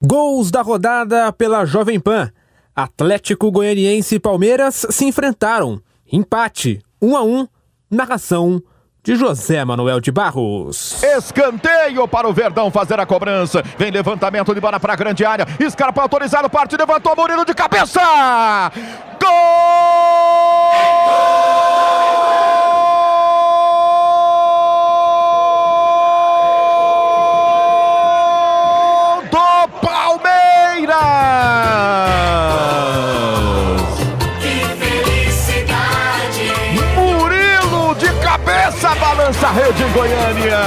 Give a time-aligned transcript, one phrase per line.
[0.00, 2.30] Gols da rodada pela Jovem Pan.
[2.74, 5.82] Atlético Goianiense e Palmeiras se enfrentaram.
[6.10, 7.48] Empate, 1 a 1.
[7.90, 8.62] Narração
[9.02, 11.02] de José Manuel de Barros.
[11.02, 13.60] Escanteio para o Verdão fazer a cobrança.
[13.76, 15.44] Vem levantamento de bola para a grande área.
[15.68, 18.00] Scarpa autorizado, parte, levantou Murilo de cabeça.
[19.20, 20.67] Gol!
[38.94, 40.58] Balança a rede Goiânia.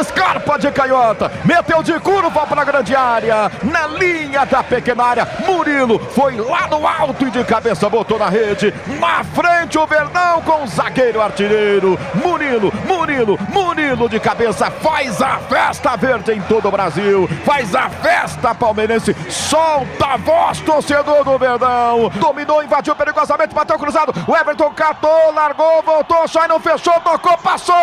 [0.00, 5.04] Gustavo Scarpa de canhota, meteu de curva para a grande área, na linha da pequena
[5.04, 9.86] área, Murilo foi lá no alto e de cabeça botou na rede, na frente o
[9.86, 16.40] Verdão com o zagueiro artilheiro, Murilo, Murilo, Murilo de cabeça, faz a festa verde em
[16.42, 22.94] todo o Brasil, faz a festa palmeirense, solta a voz torcedor do Verdão, dominou, invadiu
[22.96, 27.76] perigosamente, bateu cruzado, o Everton catou, largou, voltou, só não fechou, tocou, passou!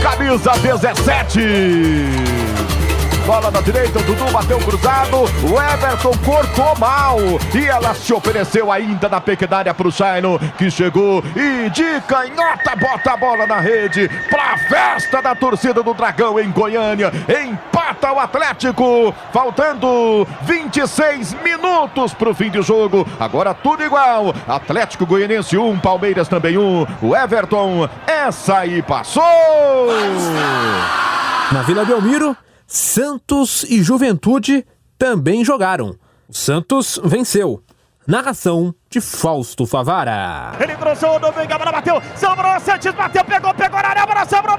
[0.00, 2.44] Camisa 17.
[3.26, 5.22] Bola na direita, o Dudu bateu cruzado.
[5.22, 7.18] O Everton cortou mal.
[7.54, 12.00] E ela se ofereceu ainda na pequena área para o Shaino, que chegou e de
[12.02, 14.10] canhota bota a bola na rede.
[14.28, 17.10] Para a festa da torcida do Dragão em Goiânia.
[18.04, 19.14] Empata o Atlético.
[19.32, 23.06] Faltando 26 minutos para o fim de jogo.
[23.18, 24.34] Agora tudo igual.
[24.46, 26.60] Atlético Goianiense 1, um, Palmeiras também 1.
[26.60, 26.86] Um.
[27.00, 29.22] O Everton, essa aí passou.
[31.50, 34.66] Na Vila Belmiro, Santos e Juventude
[34.98, 35.96] também jogaram.
[36.28, 37.62] O Santos venceu.
[38.06, 40.52] Narração de Fausto Favara.
[40.60, 44.53] Ele cruzou, Domingo, a bola bateu, sobrou, Santos bateu, pegou, pegou na área, sobrou,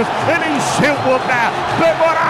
[0.00, 1.50] ele encheu o pé,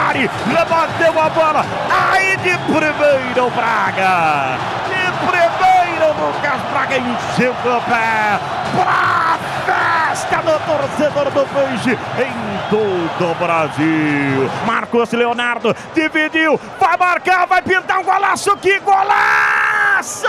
[0.08, 1.64] área, levantou a bola,
[2.12, 4.58] aí de primeira o Braga,
[4.88, 8.38] de primeira o Lucas Braga encheu o pé,
[8.74, 14.50] pra festa do torcedor do Peixe em todo o Brasil.
[14.66, 20.28] Marcos Leonardo dividiu, vai marcar, vai pintar um golaço, que golaço!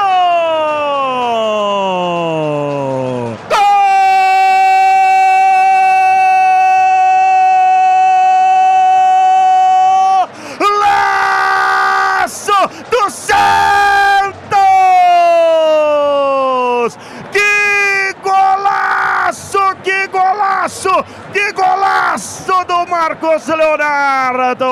[22.88, 24.66] Marcos Leonardo.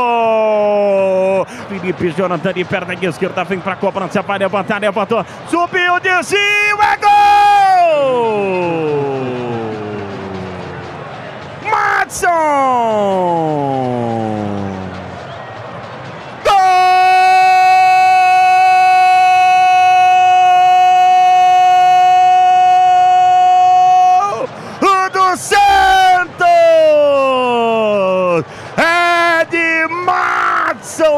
[1.69, 6.39] Felipe Jonathan de perna esquerda vem para a cobrança, vai levantar, levantou, subiu, desvio,
[6.81, 8.07] é gol!
[11.69, 13.46] Madson!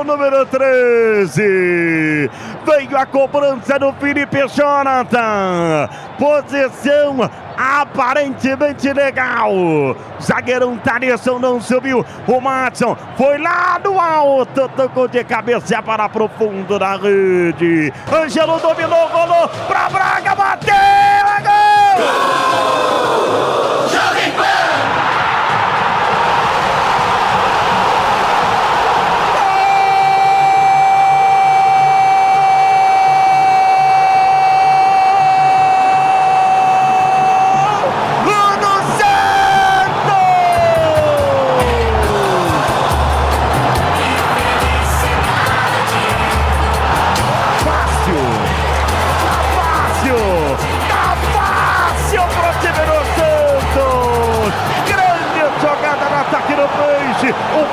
[0.04, 2.30] Número 13.
[2.66, 5.90] Veio a cobrança do Felipe Jonathan.
[6.18, 7.30] Posição
[7.60, 9.52] aparentemente legal.
[10.22, 12.06] Zagueirão Tarisson não subiu.
[12.26, 17.94] O Matson foi lá no alto, tocou de cabeça para profundo da rede.
[18.12, 20.74] Ângelo dominou, rolou para Braga, bateu,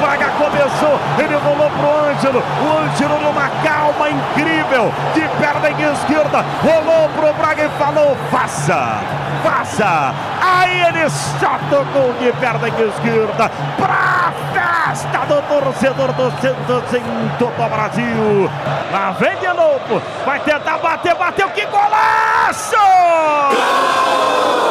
[0.00, 2.40] Braga começou, ele rolou pro Ângelo.
[2.40, 8.98] O Ângelo numa calma incrível, de perna esquerda, rolou pro Braga e falou: faça,
[9.42, 10.14] faça.
[10.40, 17.62] Aí ele só tocou de perna esquerda pra festa do torcedor do Santos em todo
[17.62, 18.50] o Brasil.
[18.92, 22.76] Lá vem de novo, vai tentar bater, bateu, que golaço!
[23.56, 24.65] Jovem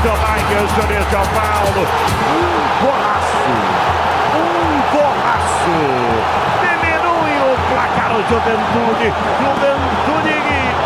[0.00, 1.86] direito vai Anthony São Paulo.
[2.30, 3.52] Um golaço!
[4.34, 5.76] Um golaço!
[6.60, 9.12] Diminui o placar o Juventude.
[9.40, 10.34] Juventude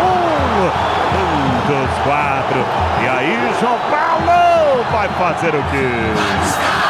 [0.02, 0.70] um.
[1.16, 1.30] Um
[1.66, 2.60] dos quatro.
[3.02, 6.83] E aí João Paulo vai fazer o quê?